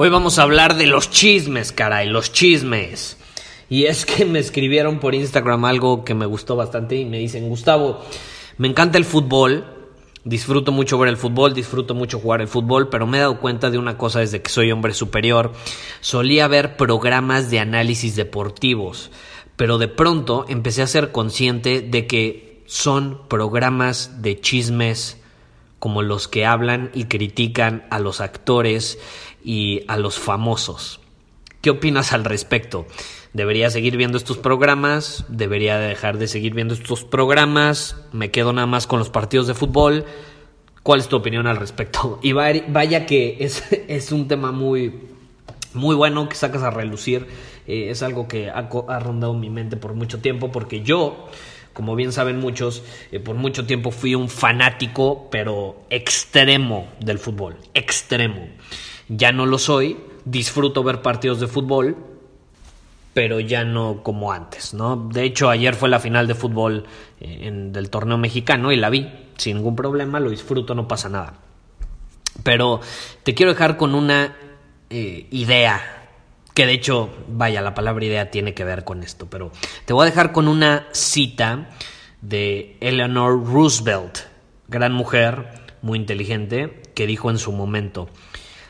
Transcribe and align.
Hoy 0.00 0.10
vamos 0.10 0.38
a 0.38 0.44
hablar 0.44 0.76
de 0.76 0.86
los 0.86 1.10
chismes, 1.10 1.72
caray, 1.72 2.08
los 2.08 2.30
chismes. 2.30 3.16
Y 3.68 3.86
es 3.86 4.06
que 4.06 4.24
me 4.24 4.38
escribieron 4.38 5.00
por 5.00 5.12
Instagram 5.12 5.64
algo 5.64 6.04
que 6.04 6.14
me 6.14 6.24
gustó 6.24 6.54
bastante 6.54 6.94
y 6.94 7.04
me 7.04 7.18
dicen, 7.18 7.48
Gustavo, 7.48 8.00
me 8.58 8.68
encanta 8.68 8.96
el 8.96 9.04
fútbol, 9.04 9.64
disfruto 10.22 10.70
mucho 10.70 10.98
ver 10.98 11.08
el 11.08 11.16
fútbol, 11.16 11.52
disfruto 11.52 11.96
mucho 11.96 12.20
jugar 12.20 12.40
el 12.40 12.46
fútbol, 12.46 12.90
pero 12.90 13.08
me 13.08 13.18
he 13.18 13.22
dado 13.22 13.40
cuenta 13.40 13.72
de 13.72 13.78
una 13.78 13.98
cosa 13.98 14.20
desde 14.20 14.40
que 14.40 14.52
soy 14.52 14.70
hombre 14.70 14.94
superior. 14.94 15.52
Solía 16.00 16.46
ver 16.46 16.76
programas 16.76 17.50
de 17.50 17.58
análisis 17.58 18.14
deportivos, 18.14 19.10
pero 19.56 19.78
de 19.78 19.88
pronto 19.88 20.44
empecé 20.48 20.82
a 20.82 20.86
ser 20.86 21.10
consciente 21.10 21.80
de 21.80 22.06
que 22.06 22.62
son 22.66 23.22
programas 23.26 24.22
de 24.22 24.40
chismes 24.40 25.16
como 25.78 26.02
los 26.02 26.28
que 26.28 26.46
hablan 26.46 26.90
y 26.94 27.04
critican 27.04 27.86
a 27.90 27.98
los 27.98 28.20
actores 28.20 28.98
y 29.44 29.82
a 29.88 29.96
los 29.96 30.18
famosos. 30.18 31.00
¿Qué 31.60 31.70
opinas 31.70 32.12
al 32.12 32.24
respecto? 32.24 32.86
¿Debería 33.32 33.70
seguir 33.70 33.96
viendo 33.96 34.16
estos 34.16 34.38
programas? 34.38 35.24
¿Debería 35.28 35.78
dejar 35.78 36.18
de 36.18 36.28
seguir 36.28 36.54
viendo 36.54 36.74
estos 36.74 37.04
programas? 37.04 37.96
¿Me 38.12 38.30
quedo 38.30 38.52
nada 38.52 38.66
más 38.66 38.86
con 38.86 38.98
los 38.98 39.10
partidos 39.10 39.46
de 39.46 39.54
fútbol? 39.54 40.04
¿Cuál 40.82 41.00
es 41.00 41.08
tu 41.08 41.16
opinión 41.16 41.46
al 41.46 41.56
respecto? 41.56 42.18
Y 42.22 42.32
vaya 42.32 43.06
que 43.06 43.36
es, 43.40 43.64
es 43.88 44.12
un 44.12 44.28
tema 44.28 44.52
muy, 44.52 45.00
muy 45.74 45.94
bueno 45.94 46.28
que 46.28 46.36
sacas 46.36 46.62
a 46.62 46.70
relucir. 46.70 47.26
Eh, 47.66 47.90
es 47.90 48.02
algo 48.02 48.28
que 48.28 48.48
ha, 48.48 48.68
ha 48.88 48.98
rondado 48.98 49.34
mi 49.34 49.50
mente 49.50 49.76
por 49.76 49.94
mucho 49.94 50.20
tiempo 50.20 50.50
porque 50.50 50.80
yo 50.82 51.28
como 51.78 51.94
bien 51.94 52.10
saben 52.10 52.40
muchos, 52.40 52.82
eh, 53.12 53.20
por 53.20 53.36
mucho 53.36 53.64
tiempo 53.64 53.92
fui 53.92 54.16
un 54.16 54.28
fanático, 54.28 55.28
pero 55.30 55.76
extremo 55.90 56.88
del 56.98 57.20
fútbol, 57.20 57.56
extremo. 57.72 58.48
Ya 59.08 59.30
no 59.30 59.46
lo 59.46 59.58
soy, 59.58 59.96
disfruto 60.24 60.82
ver 60.82 61.02
partidos 61.02 61.38
de 61.38 61.46
fútbol, 61.46 61.96
pero 63.14 63.38
ya 63.38 63.62
no 63.62 64.02
como 64.02 64.32
antes, 64.32 64.74
¿no? 64.74 64.96
De 64.96 65.22
hecho, 65.22 65.50
ayer 65.50 65.76
fue 65.76 65.88
la 65.88 66.00
final 66.00 66.26
de 66.26 66.34
fútbol 66.34 66.84
eh, 67.20 67.48
del 67.70 67.90
torneo 67.90 68.18
mexicano 68.18 68.72
y 68.72 68.76
la 68.76 68.90
vi 68.90 69.08
sin 69.36 69.58
ningún 69.58 69.76
problema, 69.76 70.18
lo 70.18 70.30
disfruto, 70.30 70.74
no 70.74 70.88
pasa 70.88 71.08
nada. 71.08 71.34
Pero 72.42 72.80
te 73.22 73.34
quiero 73.34 73.52
dejar 73.52 73.76
con 73.76 73.94
una 73.94 74.34
eh, 74.90 75.28
idea 75.30 75.97
que 76.58 76.66
de 76.66 76.72
hecho, 76.72 77.08
vaya, 77.28 77.62
la 77.62 77.72
palabra 77.72 78.04
idea 78.04 78.32
tiene 78.32 78.52
que 78.52 78.64
ver 78.64 78.82
con 78.82 79.04
esto, 79.04 79.30
pero 79.30 79.52
te 79.84 79.92
voy 79.92 80.02
a 80.02 80.10
dejar 80.10 80.32
con 80.32 80.48
una 80.48 80.88
cita 80.90 81.70
de 82.20 82.76
Eleanor 82.80 83.46
Roosevelt, 83.46 84.18
gran 84.66 84.92
mujer, 84.92 85.52
muy 85.82 86.00
inteligente, 86.00 86.82
que 86.96 87.06
dijo 87.06 87.30
en 87.30 87.38
su 87.38 87.52
momento, 87.52 88.10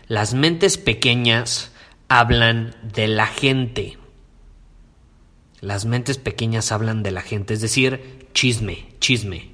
las 0.06 0.34
mentes 0.34 0.76
pequeñas 0.76 1.72
hablan 2.08 2.76
de 2.82 3.08
la 3.08 3.26
gente. 3.26 3.96
Las 5.62 5.86
mentes 5.86 6.18
pequeñas 6.18 6.72
hablan 6.72 7.02
de 7.02 7.12
la 7.12 7.22
gente, 7.22 7.54
es 7.54 7.62
decir, 7.62 8.28
chisme, 8.34 8.88
chisme. 9.00 9.48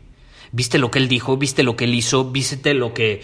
¿Viste 0.56 0.78
lo 0.78 0.88
que 0.88 1.00
él 1.00 1.08
dijo? 1.08 1.36
¿Viste 1.36 1.64
lo 1.64 1.74
que 1.74 1.82
él 1.82 1.96
hizo? 1.96 2.30
¿Viste 2.30 2.74
lo 2.74 2.94
que 2.94 3.22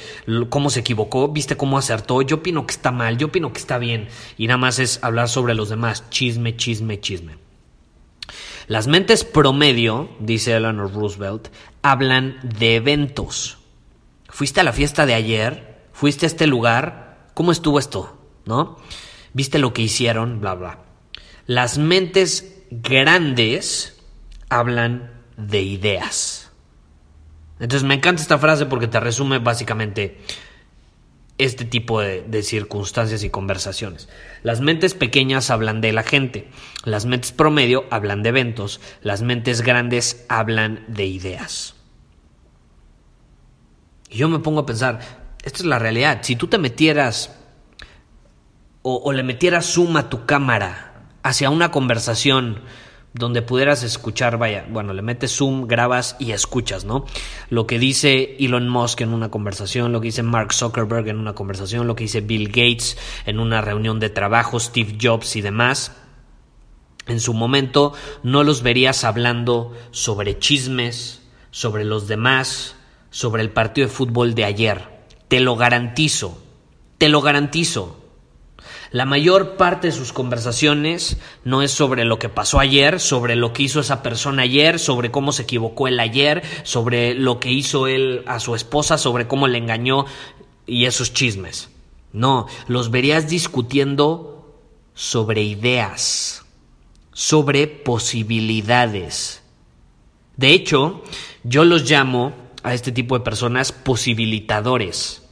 cómo 0.49 0.69
se 0.69 0.81
equivocó? 0.81 1.29
¿Viste 1.29 1.57
cómo 1.57 1.79
acertó? 1.79 2.23
Yo 2.23 2.39
opino 2.39 2.67
que 2.67 2.73
está 2.73 2.91
mal, 2.91 3.19
yo 3.19 3.29
opino 3.29 3.53
que 3.53 3.61
está 3.61 3.79
bien 3.79 4.09
y 4.37 4.49
nada 4.49 4.59
más 4.59 4.81
es 4.81 4.99
hablar 5.05 5.29
sobre 5.29 5.55
los 5.55 5.69
demás, 5.69 6.11
chisme, 6.11 6.57
chisme, 6.57 6.99
chisme. 6.99 7.37
Las 8.67 8.89
mentes 8.89 9.23
promedio, 9.23 10.11
dice 10.19 10.57
Eleanor 10.57 10.93
Roosevelt, 10.93 11.51
hablan 11.83 12.41
de 12.43 12.75
eventos. 12.75 13.59
¿Fuiste 14.29 14.59
a 14.59 14.65
la 14.65 14.73
fiesta 14.73 15.07
de 15.07 15.15
ayer? 15.15 15.87
¿Fuiste 15.93 16.27
a 16.27 16.29
este 16.29 16.49
lugar? 16.49 17.29
¿Cómo 17.35 17.53
estuvo 17.53 17.79
esto? 17.79 18.19
¿No? 18.45 18.77
¿Viste 19.35 19.61
lo 19.61 19.73
que 19.73 19.83
hicieron? 19.83 20.41
Bla, 20.41 20.55
bla. 20.55 20.79
Las 21.47 21.79
mentes 21.79 22.65
grandes 22.73 24.01
hablan 24.49 25.13
de 25.37 25.63
ideas. 25.63 26.40
Entonces 27.61 27.87
me 27.87 27.95
encanta 27.95 28.23
esta 28.23 28.39
frase 28.39 28.67
porque 28.67 28.89
te 28.89 28.99
resume 28.99 29.39
básicamente 29.39 30.19
este 31.37 31.65
tipo 31.65 32.01
de, 32.01 32.43
circunstancias 32.43 33.23
y 33.23 33.31
conversaciones. 33.31 34.09
Las 34.43 34.61
mentes 34.61 34.95
pequeñas 34.95 35.51
hablan 35.51 35.81
de 35.81 35.93
la 35.93 36.03
gente, 36.03 36.49
las 36.85 37.07
mentes 37.07 37.33
promedio 37.33 37.85
hablan 37.91 38.23
de 38.23 38.31
eventos, 38.31 38.81
las 39.03 39.23
mentes 39.23 39.63
grandes 39.63 40.25
hablan 40.29 40.85
de 40.89 41.07
ideas. 41.07 41.75
Y 44.09 44.19
yo 44.19 44.29
me 44.29 44.41
pongo 44.41 44.61
a 44.61 44.67
pensar, 44.67 45.01
esta 45.43 45.59
es 45.61 45.65
la 45.65 45.79
realidad, 45.79 46.21
si 46.23 46.37
tú 46.37 46.47
te 46.47 46.59
metieras 46.59 47.37
o, 48.83 48.97
o 48.97 49.13
le 49.13 49.23
metieras 49.23 49.67
zoom 49.67 49.97
a 49.97 50.11
tu 50.11 50.27
cámara 50.27 51.05
hacia 51.23 51.51
una 51.51 51.71
conversación 51.71 52.61
donde 53.13 53.43
pudieras 53.43 53.83
escuchar, 53.83 54.39
vaya, 54.39 54.67
bueno, 54.71 54.93
le 54.93 55.03
metes 55.03 55.37
zoom, 55.37 55.67
grabas 55.67 56.17
y 56.21 56.31
escuchas, 56.31 56.85
¿no? 56.85 57.05
Lo 57.49 57.67
que 57.67 57.79
dice 57.79 58.37
Elon 58.39 58.69
Musk 58.69 59.01
en 59.01 59.13
una 59.13 59.31
conversación, 59.31 59.93
lo 59.93 60.01
que 60.01 60.07
dice 60.09 60.23
Mark 60.23 60.53
Zuckerberg 60.53 61.09
en 61.09 61.19
una 61.19 61.35
conversación, 61.35 61.87
lo 61.87 61.97
que 61.97 62.05
dice 62.05 62.21
Bill 62.21 62.49
Gates 62.49 62.97
en 63.27 63.41
una 63.41 63.61
reunión 63.61 63.99
de 63.99 64.11
trabajo, 64.11 64.61
Steve 64.61 64.97
Jobs 65.01 65.35
y 65.37 65.41
demás. 65.41 65.93
En 67.07 67.19
su 67.19 67.35
momento 67.35 67.95
no 68.23 68.45
los 68.45 68.63
verías 68.63 69.03
hablando 69.03 69.73
sobre 69.91 70.39
chismes, 70.39 71.23
sobre 71.51 71.85
los 71.85 72.07
demás, 72.07 72.77
sobre 73.11 73.43
el 73.43 73.51
partido 73.51 73.89
de 73.89 73.93
fútbol 73.93 74.35
de 74.35 74.45
ayer. 74.45 75.01
Te 75.27 75.41
lo 75.41 75.57
garantizo, 75.57 76.41
te 76.99 77.09
lo 77.09 77.21
garantizo. 77.21 78.00
La 78.93 79.05
mayor 79.05 79.57
parte 79.57 79.87
de 79.87 79.93
sus 79.93 80.13
conversaciones 80.13 81.17
no 81.45 81.63
es 81.63 81.71
sobre 81.71 82.05
lo 82.05 82.19
que 82.19 82.29
pasó 82.29 82.59
ayer, 82.59 82.99
sobre 82.99 83.37
lo 83.37 83.53
que 83.53 83.63
hizo 83.63 83.79
esa 83.79 84.03
persona 84.03 84.43
ayer, 84.43 84.81
sobre 84.81 85.13
cómo 85.13 85.31
se 85.31 85.43
equivocó 85.43 85.87
él 85.87 86.01
ayer, 86.01 86.43
sobre 86.65 87.15
lo 87.15 87.39
que 87.39 87.53
hizo 87.53 87.87
él 87.87 88.25
a 88.27 88.41
su 88.41 88.57
esposa, 88.57 88.99
sobre 88.99 89.29
cómo 89.29 89.47
le 89.47 89.59
engañó 89.59 90.07
y 90.67 90.87
esos 90.87 91.13
chismes. 91.13 91.71
No, 92.13 92.49
los 92.67 92.91
verías 92.91 93.29
discutiendo 93.29 94.59
sobre 94.95 95.43
ideas, 95.43 96.45
sobre 97.13 97.69
posibilidades. 97.69 99.43
De 100.37 100.51
hecho, 100.51 101.05
yo 101.45 101.65
los 101.65 101.89
llamo 101.89 102.33
a 102.65 102.75
este 102.75 102.91
tipo 102.91 103.17
de 103.17 103.25
personas 103.25 103.71
posibilitadores. 103.71 105.23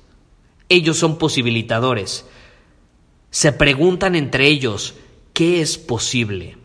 Ellos 0.69 0.97
son 0.97 1.19
posibilitadores 1.19 2.25
se 3.31 3.53
preguntan 3.53 4.15
entre 4.15 4.47
ellos, 4.47 4.95
¿qué 5.33 5.61
es 5.61 5.79
posible? 5.79 6.57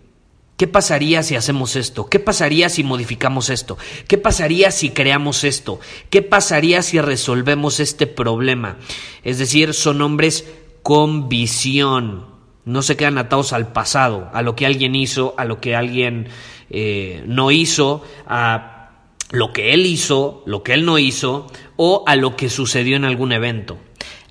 ¿Qué 0.58 0.68
pasaría 0.68 1.24
si 1.24 1.36
hacemos 1.36 1.76
esto? 1.76 2.06
¿Qué 2.06 2.20
pasaría 2.20 2.70
si 2.70 2.84
modificamos 2.84 3.50
esto? 3.50 3.78
¿Qué 4.08 4.18
pasaría 4.18 4.72
si 4.72 4.92
creamos 4.92 5.44
esto? 5.44 5.80
¿Qué 6.10 6.22
pasaría 6.22 6.82
si 6.84 7.02
resolvemos 7.02 7.80
este 7.80 8.08
problema? 8.08 8.78
Es 9.24 9.40
decir, 9.40 9.74
son 9.74 10.02
hombres 10.02 10.48
con 10.84 11.28
visión. 11.28 12.28
No 12.66 12.82
se 12.82 12.96
quedan 12.96 13.18
atados 13.18 13.52
al 13.52 13.74
pasado, 13.74 14.30
a 14.32 14.42
lo 14.42 14.56
que 14.56 14.66
alguien 14.66 14.96
hizo, 14.96 15.34
a 15.38 15.44
lo 15.44 15.60
que 15.60 15.76
alguien 15.76 16.30
eh, 16.70 17.24
no 17.26 17.52
hizo, 17.52 18.04
a 18.26 18.92
lo 19.32 19.52
que 19.52 19.74
él 19.74 19.86
hizo, 19.86 20.44
lo 20.46 20.64
que 20.64 20.76
él 20.76 20.86
no 20.86 20.98
hizo, 20.98 21.48
o 21.76 22.04
a 22.08 22.16
lo 22.16 22.38
que 22.38 22.50
sucedió 22.50 22.96
en 22.96 23.06
algún 23.06 23.34
evento 23.34 23.80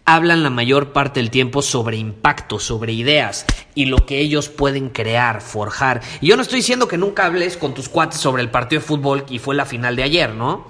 hablan 0.04 0.42
la 0.42 0.50
mayor 0.50 0.92
parte 0.92 1.20
del 1.20 1.30
tiempo 1.30 1.62
sobre 1.62 1.96
impacto, 1.96 2.58
sobre 2.58 2.92
ideas. 2.92 3.46
y 3.74 3.86
lo 3.86 4.04
que 4.04 4.18
ellos 4.18 4.50
pueden 4.50 4.90
crear, 4.90 5.40
forjar. 5.40 6.02
Y 6.20 6.26
yo 6.26 6.36
no 6.36 6.42
estoy 6.42 6.58
diciendo 6.58 6.88
que 6.88 6.98
nunca 6.98 7.24
hables 7.24 7.56
con 7.56 7.72
tus 7.72 7.88
cuates 7.88 8.20
sobre 8.20 8.42
el 8.42 8.50
partido 8.50 8.80
de 8.80 8.86
fútbol 8.86 9.24
y 9.30 9.38
fue 9.38 9.54
la 9.54 9.64
final 9.64 9.96
de 9.96 10.02
ayer, 10.02 10.34
¿no? 10.34 10.66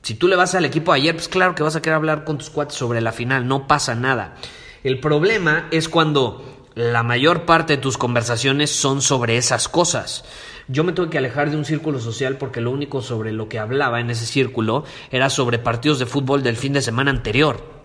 Si 0.00 0.14
tú 0.14 0.28
le 0.28 0.36
vas 0.36 0.54
al 0.54 0.64
equipo 0.64 0.92
de 0.92 1.00
ayer, 1.00 1.14
pues 1.14 1.28
claro 1.28 1.54
que 1.54 1.62
vas 1.62 1.76
a 1.76 1.82
querer 1.82 1.96
hablar 1.96 2.24
con 2.24 2.38
tus 2.38 2.48
cuates 2.48 2.74
sobre 2.74 3.02
la 3.02 3.12
final, 3.12 3.46
no 3.46 3.66
pasa 3.66 3.94
nada. 3.94 4.36
El 4.82 4.98
problema 4.98 5.68
es 5.70 5.88
cuando 5.88 6.42
la 6.74 7.02
mayor 7.02 7.44
parte 7.44 7.76
de 7.76 7.82
tus 7.82 7.98
conversaciones 7.98 8.70
son 8.70 9.02
sobre 9.02 9.36
esas 9.36 9.68
cosas. 9.68 10.24
Yo 10.68 10.84
me 10.84 10.92
tuve 10.92 11.10
que 11.10 11.18
alejar 11.18 11.50
de 11.50 11.56
un 11.56 11.64
círculo 11.64 12.00
social 12.00 12.38
porque 12.38 12.60
lo 12.60 12.70
único 12.70 13.02
sobre 13.02 13.30
lo 13.32 13.48
que 13.48 13.58
hablaba 13.58 14.00
en 14.00 14.10
ese 14.10 14.26
círculo 14.26 14.84
era 15.10 15.28
sobre 15.28 15.58
partidos 15.58 15.98
de 15.98 16.06
fútbol 16.06 16.42
del 16.42 16.56
fin 16.56 16.72
de 16.72 16.80
semana 16.80 17.10
anterior. 17.10 17.81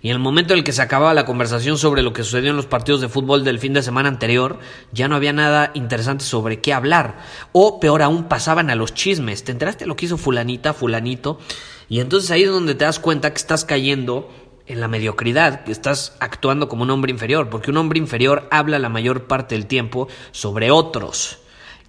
Y 0.00 0.08
en 0.10 0.14
el 0.14 0.20
momento 0.20 0.52
en 0.52 0.58
el 0.58 0.64
que 0.64 0.72
se 0.72 0.82
acababa 0.82 1.12
la 1.14 1.24
conversación 1.24 1.76
sobre 1.76 2.02
lo 2.02 2.12
que 2.12 2.22
sucedió 2.22 2.50
en 2.50 2.56
los 2.56 2.66
partidos 2.66 3.00
de 3.00 3.08
fútbol 3.08 3.42
del 3.42 3.58
fin 3.58 3.72
de 3.72 3.82
semana 3.82 4.08
anterior, 4.08 4.58
ya 4.92 5.08
no 5.08 5.16
había 5.16 5.32
nada 5.32 5.72
interesante 5.74 6.24
sobre 6.24 6.60
qué 6.60 6.72
hablar. 6.72 7.18
O 7.52 7.80
peor 7.80 8.02
aún, 8.02 8.24
pasaban 8.24 8.70
a 8.70 8.76
los 8.76 8.94
chismes. 8.94 9.42
¿Te 9.42 9.52
enteraste 9.52 9.86
lo 9.86 9.96
que 9.96 10.06
hizo 10.06 10.16
fulanita, 10.16 10.72
fulanito? 10.72 11.40
Y 11.88 12.00
entonces 12.00 12.30
ahí 12.30 12.44
es 12.44 12.50
donde 12.50 12.76
te 12.76 12.84
das 12.84 13.00
cuenta 13.00 13.30
que 13.30 13.38
estás 13.38 13.64
cayendo 13.64 14.30
en 14.66 14.80
la 14.80 14.88
mediocridad, 14.88 15.64
que 15.64 15.72
estás 15.72 16.16
actuando 16.20 16.68
como 16.68 16.84
un 16.84 16.90
hombre 16.90 17.10
inferior, 17.10 17.48
porque 17.48 17.70
un 17.70 17.78
hombre 17.78 17.98
inferior 17.98 18.46
habla 18.50 18.78
la 18.78 18.90
mayor 18.90 19.26
parte 19.26 19.54
del 19.56 19.66
tiempo 19.66 20.06
sobre 20.30 20.70
otros 20.70 21.38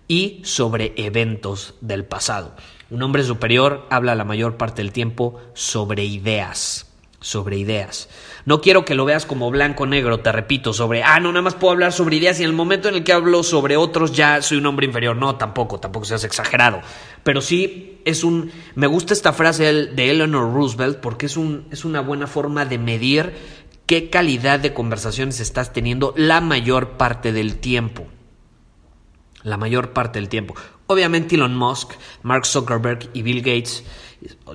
y 0.08 0.42
sobre 0.46 0.94
eventos 0.96 1.76
del 1.82 2.06
pasado. 2.06 2.56
Un 2.90 3.04
hombre 3.04 3.24
superior 3.24 3.86
habla 3.92 4.16
la 4.16 4.24
mayor 4.24 4.58
parte 4.58 4.82
del 4.82 4.94
tiempo 4.94 5.40
sobre 5.54 6.06
ideas 6.06 6.89
sobre 7.22 7.58
ideas. 7.58 8.10
No 8.46 8.62
quiero 8.62 8.86
que 8.86 8.96
lo 8.96 9.06
veas 9.06 9.26
como 9.26 9.52
blanco 9.52 9.86
negro, 9.86 10.20
te 10.20 10.32
repito, 10.32 10.74
sobre, 10.74 11.04
ah, 11.04 11.20
no, 11.20 11.32
nada 11.32 11.42
más 11.42 11.56
puedo 11.56 11.74
hablar 11.74 11.92
sobre 11.92 12.16
ideas 12.16 12.40
y 12.40 12.44
en 12.44 12.50
el 12.50 12.56
momento 12.56 12.88
en 12.90 12.96
el 12.96 13.04
que 13.04 13.14
hablo 13.14 13.44
sobre 13.44 13.78
otros 13.78 14.14
ya 14.14 14.42
soy 14.42 14.58
un 14.58 14.66
hombre 14.66 14.86
inferior. 14.86 15.16
No, 15.16 15.36
tampoco, 15.36 15.80
tampoco 15.80 16.06
seas 16.06 16.24
exagerado. 16.24 16.82
Pero 17.24 17.42
sí 17.42 18.02
es 18.06 18.24
un, 18.24 18.52
me 18.76 18.88
gusta 18.88 19.14
esta 19.14 19.34
frase 19.34 19.72
de 19.74 20.10
Eleanor 20.10 20.54
Roosevelt 20.54 21.00
porque 21.00 21.26
es, 21.26 21.38
un, 21.38 21.68
es 21.72 21.86
una 21.86 22.02
buena 22.02 22.28
forma 22.28 22.66
de 22.66 22.78
medir 22.78 23.34
qué 23.86 24.10
calidad 24.10 24.60
de 24.60 24.74
conversaciones 24.74 25.40
estás 25.40 25.74
teniendo 25.74 26.14
la 26.16 26.42
mayor 26.42 26.92
parte 26.92 27.34
del 27.34 27.58
tiempo. 27.58 28.08
La 29.44 29.58
mayor 29.58 29.94
parte 29.94 30.20
del 30.20 30.30
tiempo. 30.30 30.56
Obviamente 30.92 31.36
Elon 31.36 31.56
Musk, 31.56 31.92
Mark 32.24 32.48
Zuckerberg 32.48 33.12
y 33.14 33.22
Bill 33.22 33.44
Gates 33.44 33.84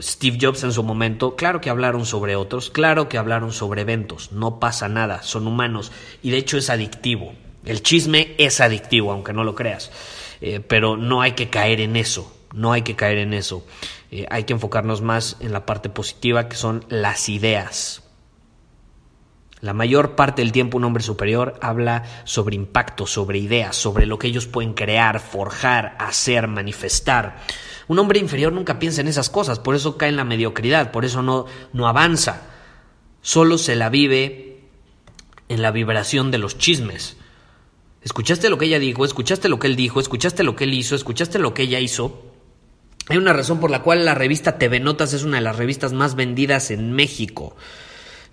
Steve 0.01 0.37
Jobs 0.41 0.65
en 0.65 0.73
su 0.73 0.83
momento, 0.83 1.37
claro 1.37 1.61
que 1.61 1.71
hablaron 1.71 2.05
sobre 2.07 2.35
otros, 2.35 2.71
claro 2.71 3.09
que 3.09 3.19
hablaron 3.19 3.53
sobre 3.53 3.83
eventos, 3.83 4.33
no 4.33 4.59
pasa 4.59 4.89
nada, 4.89 5.23
son 5.23 5.47
humanos 5.47 5.93
y 6.25 6.31
de 6.31 6.39
hecho 6.39 6.59
es 6.59 6.71
adictivo. 6.71 7.35
El 7.65 7.85
chisme 7.85 8.35
es 8.39 8.61
adictivo, 8.61 9.13
aunque 9.13 9.33
no 9.33 9.45
lo 9.45 9.55
creas, 9.55 9.93
eh, 10.41 10.59
pero 10.59 10.97
no 10.97 11.23
hay 11.23 11.33
que 11.33 11.51
caer 11.51 11.81
en 11.81 11.95
eso, 11.95 12.37
no 12.53 12.73
hay 12.73 12.83
que 12.83 12.97
caer 12.97 13.19
en 13.19 13.33
eso. 13.33 13.65
Eh, 14.11 14.27
hay 14.29 14.43
que 14.43 14.55
enfocarnos 14.55 15.03
más 15.03 15.37
en 15.39 15.53
la 15.53 15.65
parte 15.65 15.89
positiva 15.89 16.49
que 16.49 16.57
son 16.57 16.85
las 16.89 17.29
ideas. 17.29 18.04
La 19.65 19.73
mayor 19.73 20.15
parte 20.15 20.43
del 20.43 20.53
tiempo 20.53 20.77
un 20.77 20.85
hombre 20.85 21.03
superior 21.03 21.59
habla 21.63 22.03
sobre 22.25 22.55
impacto, 22.55 23.07
sobre 23.07 23.39
ideas, 23.39 23.75
sobre 23.75 24.05
lo 24.05 24.19
que 24.19 24.27
ellos 24.27 24.47
pueden 24.47 24.75
crear, 24.75 25.21
forjar, 25.21 25.97
hacer, 25.99 26.49
manifestar. 26.49 27.39
Un 27.89 27.99
hombre 27.99 28.19
inferior 28.19 28.53
nunca 28.53 28.79
piensa 28.79 29.01
en 29.01 29.09
esas 29.09 29.31
cosas, 29.31 29.61
por 29.61 29.75
eso 29.75 29.97
cae 29.97 30.11
en 30.11 30.17
la 30.17 30.25
mediocridad, 30.25 30.91
por 30.91 31.07
eso 31.07 31.23
no, 31.23 31.47
no 31.73 31.89
avanza. 31.89 32.43
Solo 33.23 33.57
se 33.57 33.75
la 33.75 33.89
vive 33.89 34.65
en 35.49 35.63
la 35.63 35.71
vibración 35.71 36.31
de 36.31 36.37
los 36.37 36.59
chismes. 36.59 37.17
¿Escuchaste 38.03 38.51
lo 38.51 38.59
que 38.59 38.67
ella 38.67 38.79
dijo? 38.79 39.07
¿Escuchaste 39.07 39.49
lo 39.49 39.59
que 39.59 39.69
él 39.69 39.77
dijo? 39.77 39.99
¿Escuchaste 39.99 40.45
lo 40.45 40.57
que 40.57 40.65
él 40.65 40.75
hizo? 40.75 40.95
¿Escuchaste 40.95 41.39
lo 41.39 41.55
que 41.55 41.63
ella 41.63 41.81
hizo? 41.81 42.23
Hay 43.09 43.17
una 43.17 43.33
razón 43.33 43.61
por 43.61 43.71
la 43.71 43.81
cual 43.81 44.05
la 44.05 44.15
revista 44.15 44.59
TV 44.59 44.79
Notas 44.79 45.15
es 45.15 45.23
una 45.23 45.39
de 45.39 45.43
las 45.45 45.57
revistas 45.57 45.95
más 45.95 46.17
vendidas 46.17 46.71
en 46.71 46.93
México 46.93 47.57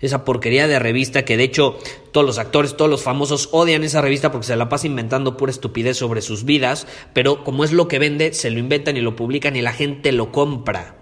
esa 0.02 0.24
porquería 0.24 0.68
de 0.68 0.78
revista 0.78 1.24
que 1.24 1.36
de 1.36 1.44
hecho 1.44 1.78
todos 2.10 2.26
los 2.26 2.38
actores, 2.38 2.76
todos 2.76 2.90
los 2.90 3.02
famosos 3.02 3.48
odian 3.52 3.84
esa 3.84 4.02
revista 4.02 4.30
porque 4.30 4.48
se 4.48 4.56
la 4.56 4.68
pasa 4.68 4.86
inventando 4.86 5.36
pura 5.36 5.50
estupidez 5.50 5.96
sobre 5.96 6.20
sus 6.20 6.44
vidas, 6.44 6.86
pero 7.14 7.44
como 7.44 7.64
es 7.64 7.72
lo 7.72 7.88
que 7.88 7.98
vende, 7.98 8.34
se 8.34 8.50
lo 8.50 8.58
inventan 8.58 8.96
y 8.96 9.00
lo 9.00 9.16
publican 9.16 9.56
y 9.56 9.62
la 9.62 9.72
gente 9.72 10.12
lo 10.12 10.32
compra. 10.32 10.96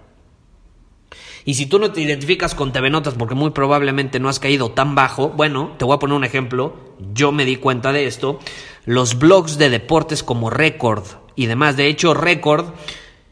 Y 1.43 1.55
si 1.55 1.65
tú 1.65 1.79
no 1.79 1.91
te 1.91 2.01
identificas 2.01 2.53
con 2.53 2.71
TV 2.71 2.89
Notas 2.91 3.15
porque 3.15 3.33
muy 3.33 3.49
probablemente 3.49 4.19
no 4.19 4.29
has 4.29 4.39
caído 4.39 4.71
tan 4.71 4.93
bajo, 4.93 5.29
bueno, 5.29 5.73
te 5.77 5.85
voy 5.85 5.95
a 5.95 5.99
poner 5.99 6.15
un 6.15 6.23
ejemplo, 6.23 6.75
yo 7.13 7.31
me 7.31 7.45
di 7.45 7.55
cuenta 7.55 7.91
de 7.91 8.05
esto, 8.05 8.39
los 8.85 9.17
blogs 9.17 9.57
de 9.57 9.69
deportes 9.69 10.23
como 10.23 10.51
Record 10.51 11.03
y 11.35 11.47
demás, 11.47 11.77
de 11.77 11.87
hecho 11.87 12.13
Record 12.13 12.67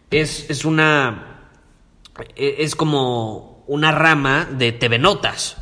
es, 0.10 0.50
es 0.50 0.66
una, 0.66 1.52
e, 2.36 2.56
es 2.60 2.76
como 2.76 3.49
una 3.70 3.92
rama 3.92 4.50
de 4.52 4.72
TV 4.72 4.98
Notas. 4.98 5.58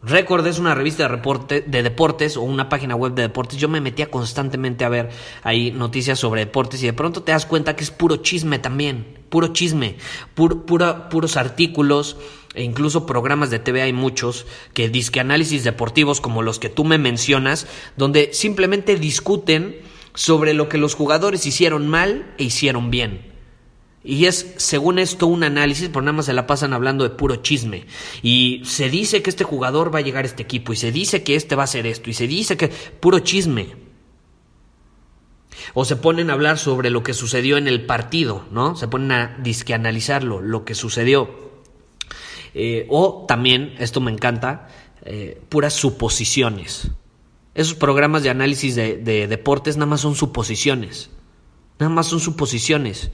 Record 0.00 0.46
es 0.46 0.60
una 0.60 0.76
revista 0.76 1.02
de, 1.02 1.08
reporte, 1.08 1.60
de 1.60 1.82
deportes 1.82 2.36
o 2.36 2.42
una 2.42 2.68
página 2.68 2.94
web 2.94 3.14
de 3.14 3.22
deportes. 3.22 3.58
Yo 3.58 3.68
me 3.68 3.80
metía 3.80 4.12
constantemente 4.12 4.84
a 4.84 4.88
ver 4.88 5.10
ahí 5.42 5.72
noticias 5.72 6.20
sobre 6.20 6.42
deportes 6.42 6.80
y 6.84 6.86
de 6.86 6.92
pronto 6.92 7.24
te 7.24 7.32
das 7.32 7.44
cuenta 7.44 7.74
que 7.74 7.82
es 7.82 7.90
puro 7.90 8.18
chisme 8.18 8.60
también, 8.60 9.18
puro 9.28 9.48
chisme, 9.48 9.96
puros 10.36 11.36
artículos 11.36 12.16
e 12.54 12.62
incluso 12.62 13.06
programas 13.06 13.50
de 13.50 13.58
TV 13.58 13.82
hay 13.82 13.92
muchos 13.92 14.46
que 14.72 14.88
disque 14.88 15.18
análisis 15.18 15.64
deportivos 15.64 16.20
como 16.20 16.42
los 16.42 16.60
que 16.60 16.68
tú 16.68 16.84
me 16.84 16.98
mencionas, 16.98 17.66
donde 17.96 18.32
simplemente 18.34 18.94
discuten 18.94 19.80
sobre 20.14 20.54
lo 20.54 20.68
que 20.68 20.78
los 20.78 20.94
jugadores 20.94 21.44
hicieron 21.44 21.88
mal 21.88 22.32
e 22.38 22.44
hicieron 22.44 22.92
bien. 22.92 23.35
Y 24.06 24.26
es, 24.26 24.54
según 24.56 25.00
esto, 25.00 25.26
un 25.26 25.42
análisis, 25.42 25.88
pero 25.88 26.02
nada 26.02 26.12
más 26.12 26.26
se 26.26 26.32
la 26.32 26.46
pasan 26.46 26.72
hablando 26.72 27.02
de 27.02 27.10
puro 27.10 27.36
chisme. 27.36 27.86
Y 28.22 28.62
se 28.64 28.88
dice 28.88 29.20
que 29.20 29.30
este 29.30 29.42
jugador 29.42 29.92
va 29.92 29.98
a 29.98 30.02
llegar 30.02 30.24
a 30.24 30.28
este 30.28 30.44
equipo, 30.44 30.72
y 30.72 30.76
se 30.76 30.92
dice 30.92 31.24
que 31.24 31.34
este 31.34 31.56
va 31.56 31.62
a 31.62 31.64
hacer 31.64 31.86
esto, 31.86 32.08
y 32.08 32.14
se 32.14 32.28
dice 32.28 32.56
que 32.56 32.68
puro 32.68 33.18
chisme. 33.18 33.74
O 35.74 35.84
se 35.84 35.96
ponen 35.96 36.30
a 36.30 36.34
hablar 36.34 36.58
sobre 36.58 36.90
lo 36.90 37.02
que 37.02 37.14
sucedió 37.14 37.56
en 37.56 37.66
el 37.66 37.84
partido, 37.84 38.46
¿no? 38.52 38.76
Se 38.76 38.86
ponen 38.86 39.10
a 39.10 39.36
disque 39.42 39.74
analizarlo, 39.74 40.40
lo 40.40 40.64
que 40.64 40.76
sucedió. 40.76 41.50
Eh, 42.54 42.86
o 42.88 43.24
también, 43.26 43.74
esto 43.80 44.00
me 44.00 44.12
encanta, 44.12 44.68
eh, 45.02 45.42
puras 45.48 45.74
suposiciones. 45.74 46.92
Esos 47.54 47.74
programas 47.74 48.22
de 48.22 48.30
análisis 48.30 48.76
de 48.76 49.26
deportes 49.26 49.76
nada 49.76 49.86
más 49.86 50.02
son 50.02 50.14
suposiciones. 50.14 51.10
Nada 51.78 51.92
más 51.92 52.06
son 52.06 52.20
suposiciones. 52.20 53.10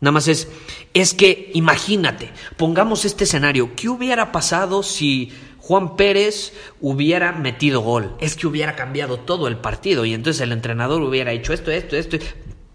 Nada 0.00 0.12
más 0.12 0.28
es, 0.28 0.48
es 0.92 1.14
que 1.14 1.50
imagínate, 1.54 2.32
pongamos 2.56 3.04
este 3.04 3.24
escenario, 3.24 3.74
¿qué 3.74 3.88
hubiera 3.88 4.32
pasado 4.32 4.82
si 4.82 5.32
Juan 5.58 5.96
Pérez 5.96 6.52
hubiera 6.80 7.32
metido 7.32 7.80
gol? 7.80 8.14
Es 8.20 8.36
que 8.36 8.46
hubiera 8.46 8.76
cambiado 8.76 9.18
todo 9.18 9.48
el 9.48 9.56
partido 9.56 10.04
y 10.04 10.12
entonces 10.12 10.42
el 10.42 10.52
entrenador 10.52 11.02
hubiera 11.02 11.32
hecho 11.32 11.52
esto, 11.52 11.70
esto, 11.70 11.96
esto. 11.96 12.18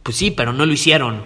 Pues 0.02 0.18
sí, 0.18 0.32
pero 0.32 0.54
no 0.54 0.66
lo 0.66 0.74
hicieron. 0.74 1.24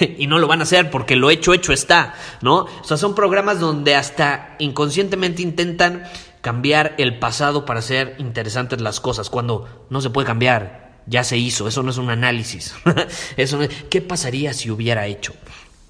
y 0.18 0.26
no 0.26 0.38
lo 0.38 0.46
van 0.46 0.60
a 0.60 0.64
hacer 0.64 0.90
porque 0.90 1.16
lo 1.16 1.30
hecho, 1.30 1.52
hecho 1.52 1.72
está, 1.72 2.14
¿no? 2.40 2.64
O 2.64 2.84
sea, 2.84 2.96
son 2.96 3.14
programas 3.14 3.60
donde 3.60 3.94
hasta 3.94 4.56
inconscientemente 4.58 5.42
intentan 5.42 6.04
cambiar 6.40 6.94
el 6.98 7.18
pasado 7.18 7.64
para 7.64 7.80
hacer 7.80 8.16
interesantes 8.18 8.80
las 8.80 9.00
cosas, 9.00 9.30
cuando 9.30 9.86
no 9.88 10.00
se 10.00 10.10
puede 10.10 10.26
cambiar 10.26 10.83
ya 11.06 11.24
se 11.24 11.36
hizo, 11.36 11.68
eso 11.68 11.82
no 11.82 11.90
es 11.90 11.98
un 11.98 12.10
análisis. 12.10 12.74
eso 13.36 13.58
¿Qué 13.90 14.00
pasaría 14.00 14.52
si 14.52 14.70
hubiera 14.70 15.06
hecho? 15.06 15.34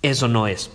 Eso 0.02 0.28
no 0.28 0.46
es. 0.46 0.70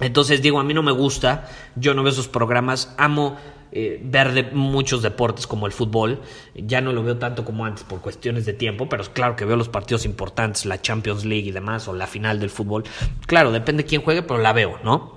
Entonces 0.00 0.42
digo, 0.42 0.60
a 0.60 0.64
mí 0.64 0.74
no 0.74 0.82
me 0.82 0.92
gusta, 0.92 1.48
yo 1.74 1.94
no 1.94 2.02
veo 2.02 2.12
esos 2.12 2.28
programas, 2.28 2.94
amo 2.98 3.36
eh, 3.72 3.98
ver 4.02 4.52
muchos 4.52 5.02
deportes 5.02 5.46
como 5.46 5.66
el 5.66 5.72
fútbol, 5.72 6.20
ya 6.54 6.80
no 6.80 6.92
lo 6.92 7.02
veo 7.02 7.16
tanto 7.16 7.44
como 7.44 7.64
antes 7.64 7.84
por 7.84 8.00
cuestiones 8.00 8.44
de 8.44 8.52
tiempo, 8.52 8.88
pero 8.88 9.04
claro 9.04 9.36
que 9.36 9.44
veo 9.44 9.56
los 9.56 9.68
partidos 9.68 10.04
importantes, 10.04 10.66
la 10.66 10.80
Champions 10.80 11.24
League 11.24 11.48
y 11.48 11.52
demás, 11.52 11.88
o 11.88 11.94
la 11.94 12.06
final 12.06 12.38
del 12.40 12.50
fútbol, 12.50 12.84
claro, 13.26 13.52
depende 13.52 13.82
de 13.82 13.88
quién 13.88 14.02
juegue, 14.02 14.22
pero 14.22 14.38
la 14.38 14.52
veo, 14.52 14.78
¿no? 14.84 15.15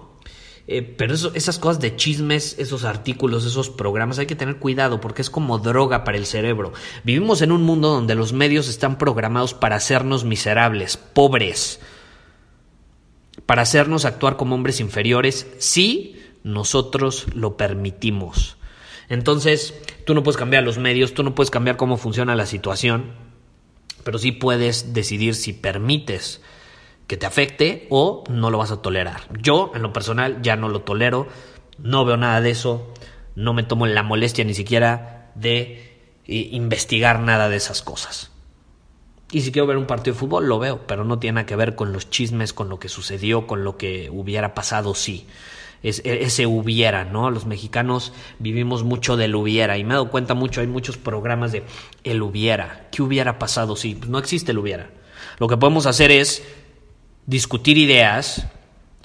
Eh, 0.71 0.83
pero 0.83 1.15
esas 1.15 1.57
cosas 1.57 1.81
de 1.81 1.95
chismes, 1.95 2.55
esos 2.59 2.83
artículos, 2.83 3.43
esos 3.43 3.71
programas, 3.71 4.19
hay 4.19 4.27
que 4.27 4.35
tener 4.35 4.57
cuidado 4.57 5.01
porque 5.01 5.23
es 5.23 5.31
como 5.31 5.57
droga 5.57 6.03
para 6.03 6.19
el 6.19 6.27
cerebro. 6.27 6.73
Vivimos 7.03 7.41
en 7.41 7.51
un 7.51 7.63
mundo 7.63 7.89
donde 7.89 8.13
los 8.13 8.33
medios 8.33 8.69
están 8.69 8.99
programados 8.99 9.55
para 9.55 9.77
hacernos 9.77 10.25
miserables, 10.25 10.95
pobres, 10.95 11.79
para 13.47 13.63
hacernos 13.63 14.05
actuar 14.05 14.37
como 14.37 14.53
hombres 14.53 14.79
inferiores 14.79 15.47
si 15.57 16.21
nosotros 16.43 17.25
lo 17.33 17.57
permitimos. 17.57 18.57
Entonces, 19.09 19.73
tú 20.05 20.13
no 20.13 20.21
puedes 20.21 20.37
cambiar 20.37 20.61
los 20.61 20.77
medios, 20.77 21.15
tú 21.15 21.23
no 21.23 21.33
puedes 21.33 21.49
cambiar 21.49 21.77
cómo 21.77 21.97
funciona 21.97 22.35
la 22.35 22.45
situación, 22.45 23.13
pero 24.03 24.19
sí 24.19 24.31
puedes 24.31 24.93
decidir 24.93 25.33
si 25.33 25.51
permites 25.51 26.41
que 27.09 27.17
te 27.17 27.25
afecte 27.25 27.87
o 27.89 28.23
no 28.29 28.51
lo 28.51 28.59
vas 28.59 28.69
a 28.69 28.83
tolerar. 28.83 29.21
Yo, 29.41 29.71
en 29.73 29.81
lo 29.81 29.91
personal, 29.91 30.43
ya 30.43 30.55
no 30.55 30.69
lo 30.69 30.81
tolero, 30.81 31.27
no 31.79 32.05
veo 32.05 32.17
nada 32.17 32.39
de 32.39 32.51
eso, 32.51 32.93
no 33.33 33.53
me 33.55 33.63
tomo 33.63 33.87
la 33.87 34.03
molestia 34.03 34.45
ni 34.45 34.53
siquiera 34.53 35.31
de 35.33 35.97
investigar 36.27 37.19
nada 37.19 37.49
de 37.49 37.57
esas 37.57 37.81
cosas. 37.81 38.29
Y 39.31 39.41
si 39.41 39.51
quiero 39.51 39.65
ver 39.65 39.77
un 39.77 39.87
partido 39.87 40.13
de 40.13 40.19
fútbol, 40.19 40.47
lo 40.47 40.59
veo, 40.59 40.85
pero 40.85 41.03
no 41.03 41.17
tiene 41.17 41.37
nada 41.37 41.45
que 41.47 41.55
ver 41.55 41.73
con 41.73 41.93
los 41.93 42.11
chismes, 42.11 42.53
con 42.53 42.69
lo 42.69 42.79
que 42.79 42.89
sucedió, 42.89 43.47
con 43.47 43.63
lo 43.63 43.75
que 43.75 44.11
hubiera 44.11 44.53
pasado, 44.53 44.93
sí. 44.93 45.25
Es, 45.81 46.03
e, 46.05 46.25
ese 46.25 46.45
hubiera, 46.45 47.05
¿no? 47.05 47.31
Los 47.31 47.47
mexicanos 47.47 48.13
vivimos 48.37 48.83
mucho 48.83 49.17
del 49.17 49.33
hubiera 49.33 49.79
y 49.79 49.83
me 49.83 49.91
he 49.91 49.93
dado 49.93 50.11
cuenta 50.11 50.35
mucho, 50.35 50.61
hay 50.61 50.67
muchos 50.67 50.97
programas 50.97 51.53
de 51.53 51.63
el 52.03 52.21
hubiera. 52.21 52.87
¿Qué 52.91 53.01
hubiera 53.01 53.39
pasado? 53.39 53.75
Sí, 53.75 53.95
pues 53.95 54.11
no 54.11 54.19
existe 54.19 54.51
el 54.51 54.59
hubiera. 54.59 54.91
Lo 55.39 55.47
que 55.47 55.57
podemos 55.57 55.87
hacer 55.87 56.11
es 56.11 56.43
discutir 57.29 57.77
ideas 57.77 58.47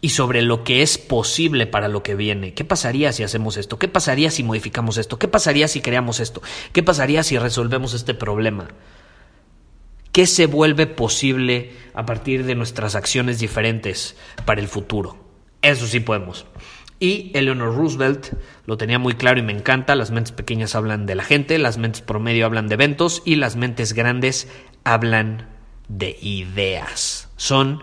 y 0.00 0.10
sobre 0.10 0.40
lo 0.40 0.64
que 0.64 0.82
es 0.82 0.96
posible 0.96 1.66
para 1.66 1.88
lo 1.88 2.02
que 2.02 2.14
viene. 2.14 2.54
¿Qué 2.54 2.64
pasaría 2.64 3.12
si 3.12 3.22
hacemos 3.22 3.58
esto? 3.58 3.78
¿Qué 3.78 3.86
pasaría 3.86 4.30
si 4.30 4.42
modificamos 4.42 4.96
esto? 4.96 5.18
¿Qué 5.18 5.28
pasaría 5.28 5.68
si 5.68 5.82
creamos 5.82 6.20
esto? 6.20 6.42
¿Qué 6.72 6.82
pasaría 6.82 7.22
si 7.22 7.38
resolvemos 7.38 7.92
este 7.92 8.14
problema? 8.14 8.68
¿Qué 10.10 10.26
se 10.26 10.46
vuelve 10.46 10.86
posible 10.86 11.72
a 11.92 12.06
partir 12.06 12.44
de 12.44 12.54
nuestras 12.54 12.94
acciones 12.94 13.40
diferentes 13.40 14.16
para 14.46 14.62
el 14.62 14.68
futuro? 14.68 15.18
Eso 15.60 15.86
sí 15.86 16.00
podemos. 16.00 16.46
Y 17.00 17.30
Eleanor 17.34 17.76
Roosevelt 17.76 18.32
lo 18.64 18.78
tenía 18.78 18.98
muy 18.98 19.14
claro 19.14 19.40
y 19.40 19.42
me 19.42 19.52
encanta, 19.52 19.94
las 19.96 20.12
mentes 20.12 20.32
pequeñas 20.32 20.74
hablan 20.74 21.04
de 21.04 21.14
la 21.14 21.24
gente, 21.24 21.58
las 21.58 21.76
mentes 21.76 22.00
promedio 22.00 22.46
hablan 22.46 22.68
de 22.68 22.74
eventos 22.74 23.22
y 23.26 23.34
las 23.34 23.56
mentes 23.56 23.92
grandes 23.92 24.48
hablan 24.84 25.48
de 25.88 26.16
ideas. 26.22 27.28
Son 27.36 27.82